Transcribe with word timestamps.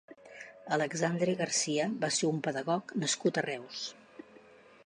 Alexandre 0.77 1.35
Garcia 1.43 1.87
va 2.05 2.11
ser 2.17 2.31
un 2.31 2.41
pedagog 2.49 2.97
nascut 3.05 3.39
a 3.39 3.45
Reus. 3.49 3.87